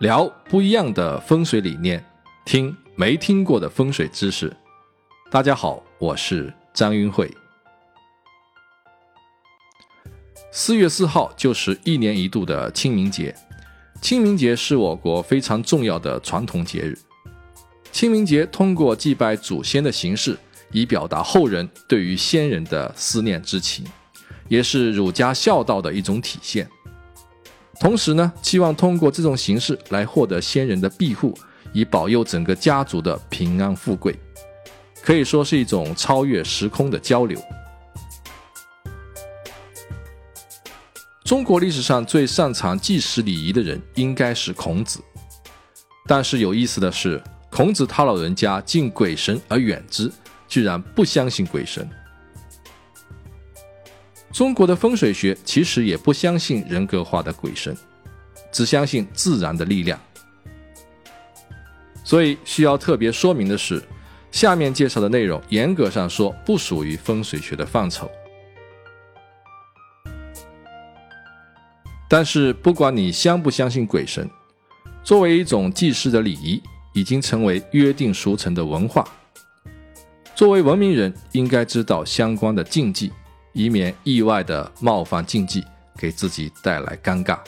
[0.00, 2.02] 聊不一样的风水理念，
[2.46, 4.50] 听没听过的风水知识。
[5.30, 7.30] 大家好，我是张云慧。
[10.50, 13.36] 四月四号就是一年一度的清明节，
[14.00, 16.98] 清明节是我国非常重要的传统节日。
[17.92, 20.34] 清明节通过祭拜祖先的形式，
[20.72, 23.84] 以表达后人对于先人的思念之情，
[24.48, 26.66] 也是儒家孝道的一种体现。
[27.80, 31.36] 同时呢，期望通过这种形式来获得先人的庇护，
[31.72, 34.14] 以保佑整个家族的平安富贵，
[35.02, 37.42] 可以说是一种超越时空的交流。
[41.24, 45.00] 中国历史上最擅长祭祀礼仪的人应该是孔子，
[46.06, 50.12] 但是有意思的是，孔子他老人家敬鬼神而远之，
[50.46, 51.88] 居然不相信鬼神。
[54.32, 57.76] 中国的风水学其实也不相信人格化的鬼神，
[58.52, 59.98] 只相信自然的力量。
[62.04, 63.82] 所以需要特别说明的是，
[64.30, 68.10] 下面介绍的内容严格上说不属于风水学的范畴。
[72.08, 74.28] 但是不管你相不相信鬼神，
[75.04, 76.60] 作为一种祭祀的礼仪，
[76.94, 79.06] 已经成为约定俗成的文化。
[80.34, 83.12] 作为文明人，应该知道相关的禁忌。
[83.52, 85.64] 以免意外的冒犯禁忌，
[85.98, 87.38] 给自己带来尴尬。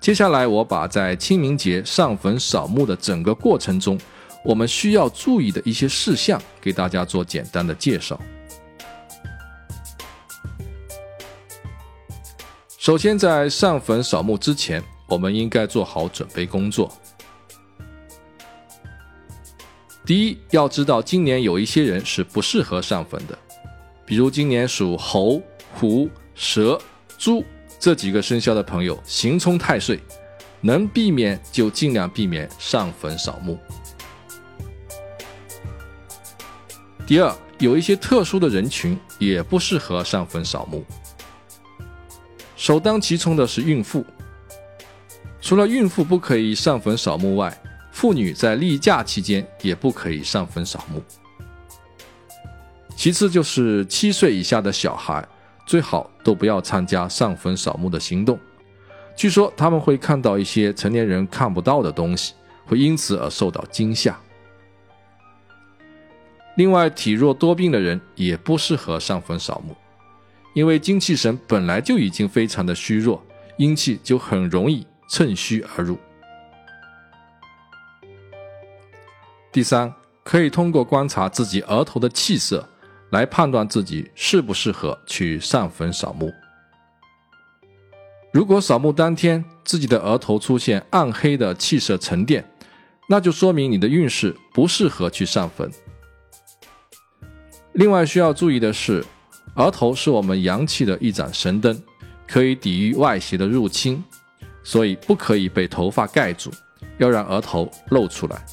[0.00, 3.98] 接下来，我把在清明节上坟扫墓的整个过程中，
[4.44, 8.20] 我们需要注意的一些事项，给大家做简单的介绍。
[12.76, 16.92] 首先，在上坟扫墓之前，我们应该做好准备工作。
[20.06, 23.38] 第一，要知道今年有一些人是不适合上坟的，
[24.04, 25.40] 比如今年属猴、
[25.72, 26.78] 虎、蛇、
[27.16, 27.42] 猪
[27.80, 29.98] 这几个生肖的朋友，刑冲太岁，
[30.60, 33.58] 能避免就尽量避免上坟扫墓。
[37.06, 40.84] 第二，有一些特殊的人群也不适合上坟扫墓，
[42.56, 44.04] 首当其冲的是孕妇，
[45.40, 47.58] 除了孕妇不可以上坟扫墓外，
[48.04, 51.02] 妇女在例假期间也不可以上坟扫墓。
[52.94, 55.26] 其次就是七岁以下的小孩，
[55.64, 58.38] 最好都不要参加上坟扫墓的行动。
[59.16, 62.34] 据说他们会看到一些成年人看不到的东西，
[62.66, 64.14] 会因此而受到惊吓。
[66.56, 69.74] 另外，体弱多病的人也不适合上坟扫墓，
[70.52, 73.24] 因为精气神本来就已经非常的虚弱，
[73.56, 75.96] 阴气就很容易趁虚而入。
[79.54, 79.94] 第三，
[80.24, 82.68] 可以通过观察自己额头的气色，
[83.10, 86.28] 来判断自己适不适合去上坟扫墓。
[88.32, 92.44] 如果扫墓当天自己的额头出现暗黑的气色沉淀，
[93.08, 95.70] 那就说明你的运势不适合去上坟。
[97.74, 99.04] 另外需要注意的是，
[99.54, 101.80] 额头是我们阳气的一盏神灯，
[102.26, 104.02] 可以抵御外邪的入侵，
[104.64, 106.50] 所以不可以被头发盖住，
[106.98, 108.44] 要让额头露出来。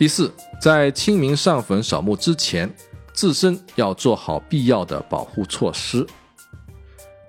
[0.00, 2.74] 第四，在清明上坟扫墓之前，
[3.12, 6.06] 自身要做好必要的保护措施，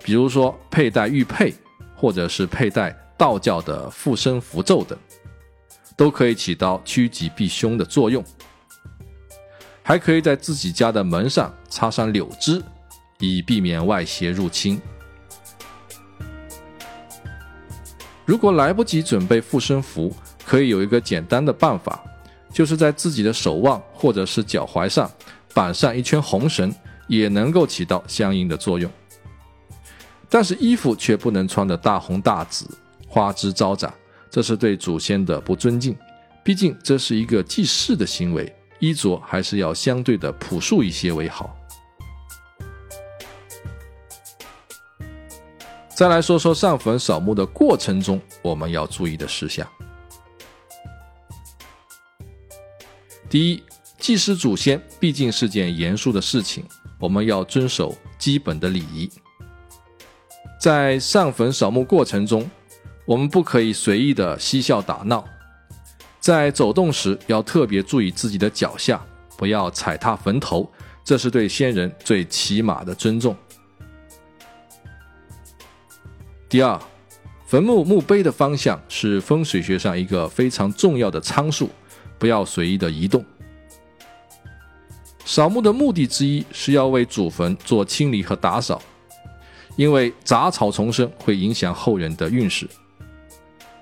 [0.02, 1.52] 比如说佩戴玉佩，
[1.94, 4.98] 或者是佩戴道教的护身符咒等，
[5.98, 8.24] 都可以起到趋吉避凶的作用。
[9.82, 12.62] 还可以在自己家的门上插上柳枝，
[13.18, 14.80] 以避免外邪入侵。
[18.24, 20.10] 如果来不及准备护身符，
[20.46, 22.02] 可以有一个简单的办法。
[22.52, 25.10] 就是在自己的手腕或者是脚踝上
[25.54, 26.74] 绑上一圈红绳，
[27.08, 28.90] 也能够起到相应的作用。
[30.28, 32.66] 但是衣服却不能穿的大红大紫、
[33.06, 33.92] 花枝招展，
[34.30, 35.96] 这是对祖先的不尊敬。
[36.44, 41.56] 毕竟这是一个祭祀的行为，衣着还是要相对的朴素一些为好。
[45.94, 49.64] 再来说说上坟扫墓的过程中我们要注意的事项。
[53.32, 53.62] 第一，
[53.98, 56.62] 祭祀祖先毕竟是件严肃的事情，
[56.98, 59.10] 我们要遵守基本的礼仪。
[60.60, 62.50] 在上坟扫墓过程中，
[63.06, 65.24] 我们不可以随意的嬉笑打闹，
[66.20, 69.02] 在走动时要特别注意自己的脚下，
[69.38, 70.70] 不要踩踏坟头，
[71.02, 73.34] 这是对先人最起码的尊重。
[76.50, 76.78] 第二，
[77.46, 81.70] 坟墓墓碑的方向是风水学上一个非常重要的参数。
[82.22, 83.24] 不要随意的移动。
[85.24, 88.80] 扫墓的目的之一是要为祖坟做清理和打扫，
[89.74, 92.68] 因为杂草丛生会影响后人的运势。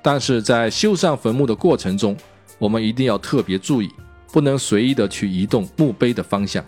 [0.01, 2.17] 但是在修缮坟墓的过程中，
[2.59, 3.91] 我们一定要特别注意，
[4.33, 6.65] 不能随意的去移动墓碑的方向。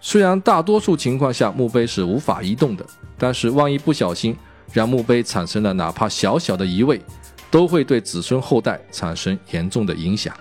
[0.00, 2.86] 虽然大多数情况下墓碑是无法移动的，
[3.18, 4.34] 但是万一不小心
[4.72, 6.98] 让墓碑产生了哪怕小小的移位，
[7.50, 10.34] 都会对子孙后代产生严重的影响。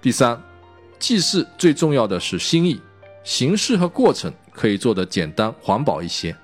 [0.00, 0.40] 第三，
[0.98, 2.80] 祭祀最重要的是心意，
[3.22, 6.34] 形式和过程可以做得简单环保一些。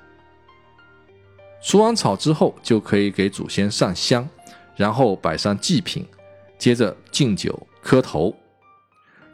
[1.63, 4.27] 除完草之后，就可以给祖先上香，
[4.77, 6.07] 然后摆上祭品，
[6.59, 8.35] 接着敬酒磕头。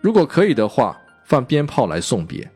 [0.01, 2.51] 如果可以的话，放鞭炮来送别。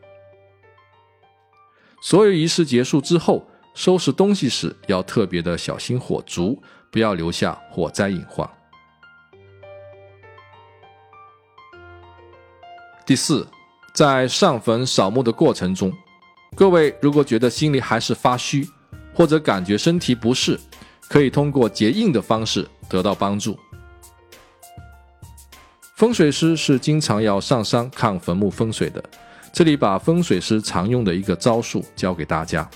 [2.01, 8.49] 所有仪式结束之后，收拾东西时要特别的小心火烛，不要留下火灾隐患。
[13.05, 13.47] 第四，
[13.93, 15.91] 在上坟扫墓的过程中，
[16.55, 18.67] 各位如果觉得心里还是发虚，
[19.13, 20.59] 或者感觉身体不适，
[21.07, 23.57] 可以通过结印的方式得到帮助。
[25.95, 29.03] 风水师是经常要上山看坟墓风水的，
[29.53, 32.69] 这里把风水师常用的一个招数教给大家。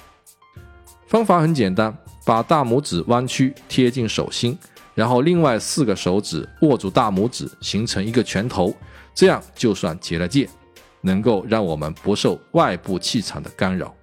[1.08, 4.58] 方法很简单，把大拇指弯曲贴近手心，
[4.94, 8.76] 然后另外四个手指握住大拇指，形成一个拳头，
[9.14, 10.50] 这样就算结了界，
[11.02, 13.94] 能够让我们不受外部气场的干扰。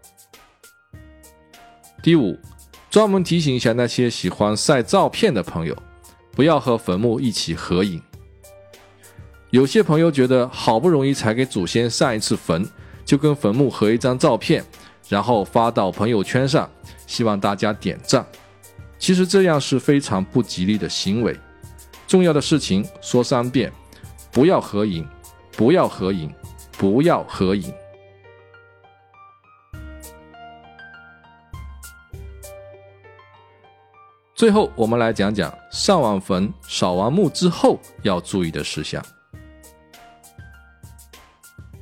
[2.03, 2.39] 第五，
[2.91, 5.77] 专门提醒一下那些喜欢晒照片的朋友，
[6.33, 8.01] 不要和坟墓一起合影。
[9.51, 12.67] 有些朋友觉得好不容易才给祖先上一次坟，
[13.05, 14.65] 就跟坟墓合一张照片，
[15.09, 16.71] 然后发到朋友圈上，
[17.07, 18.25] 希望大家点赞。
[18.99, 21.39] 其实这样是非常不吉利的行为。
[22.07, 23.73] 重要的事情说三遍：
[24.31, 25.07] 不要合影，
[25.57, 26.33] 不要合影，
[26.79, 27.73] 不要合影。
[34.35, 39.01] 最后，我们来讲讲上完坟、扫完墓之后要注意的事项。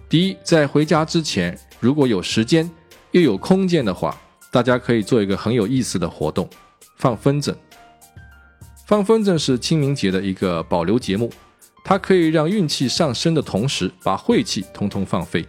[0.08, 2.70] 第一，在回家之前，如果有时间
[3.12, 4.16] 又有空间的话，
[4.50, 6.48] 大家可以做一个很有意思的活动——
[6.96, 7.54] 放风筝。
[8.86, 11.32] 放风筝是清明节的一个保留节目，
[11.84, 15.46] 它可以让运气上升的同时，把晦气通通放飞，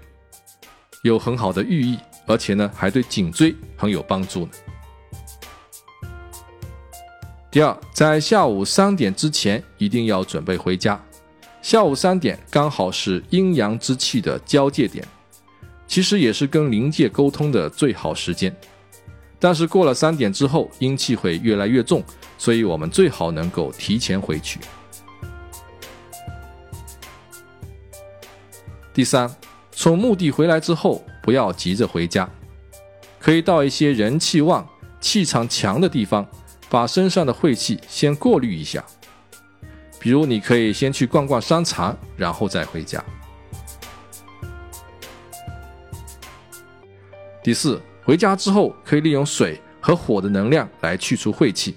[1.04, 4.52] 有很好的寓意，而且呢，还对颈椎很有帮助呢。
[7.50, 11.04] 第二，在下午三点之前一定要准备回家。
[11.62, 15.06] 下午三点刚好是阴阳之气的交界点，
[15.92, 18.56] 其实也是跟灵界沟通的最好时间。
[19.38, 22.02] 但是过了三点之后，阴气会越来越重，
[22.38, 24.62] 所以我们最好能够提前回去。
[28.94, 29.30] 第三，
[29.74, 32.30] 从墓地回来之后，不要急着回家，
[33.20, 34.66] 可以到一些人气旺、
[35.02, 36.26] 气场强的地方。
[36.70, 38.82] 把身上的晦气先过滤一下，
[40.00, 43.04] 比如你可以先去逛逛商场，然后再回家。
[47.44, 51.76] 第四，回家之后可以利用水和火的能量来去除晦气。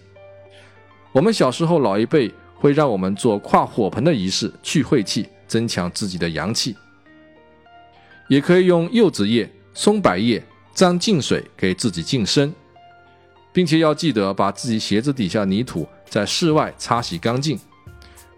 [1.13, 6.77] 我们小时候老一辈会让我们做跨火盆的仪式，去晦气，增强自己的阳气。
[8.29, 10.43] 也可以用柚子叶、松柏叶
[10.75, 12.53] 沾净水给自己净身。
[13.55, 17.57] 并且要记得把自己鞋子底下泥土在室外擦洗干净。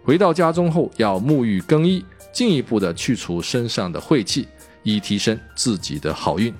[0.03, 4.47] 回到家中后要沐浴更衣，进一步的去除身上的晦气，
[4.83, 6.53] 以提升自己的好运。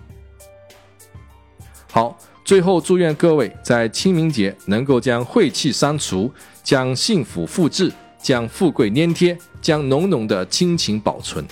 [1.97, 11.43] 好，最后祝愿各位在清明节能够将晦气删除，将幸福复制，将富贵粘贴，将浓浓的亲情保存。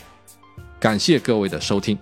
[0.80, 1.98] 感谢各位的收听。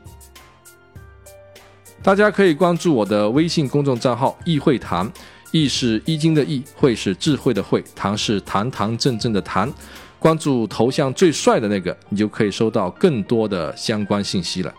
[2.01, 5.09] 大家可以关注我的微信公众账号“易会谈”，
[5.51, 9.71] 易是易经的易，会是智慧的慧，谈是堂堂正正的谈。
[10.19, 14.73] 关注头像最帅的那个，你就可以收到更多的相关信息了。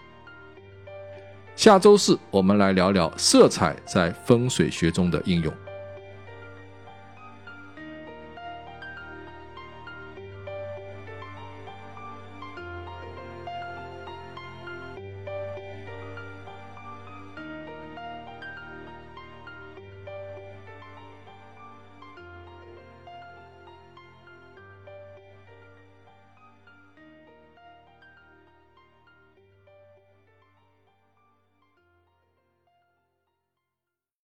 [1.56, 5.63] 下周四我们来聊聊色彩在风水学中的应用。